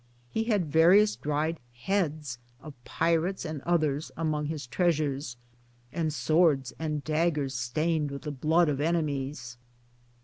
[0.31, 5.37] He had various dried heads, of pirates and others, among his treasures;
[5.93, 9.57] and swords and daggers stained with the blood of enemies